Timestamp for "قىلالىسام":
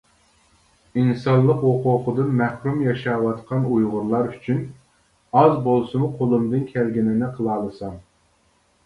7.37-7.95